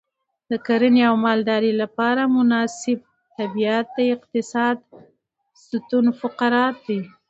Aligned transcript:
د 0.51 0.53
کرنې 0.67 1.01
او 1.09 1.15
مالدارۍ 1.25 1.73
لپاره 1.83 2.21
مناسب 2.37 2.97
طبیعت 3.37 3.85
د 3.97 3.99
اقتصاد 4.15 4.77
ستون 5.67 6.05
فقرات 6.21 6.75
دی. 6.87 6.99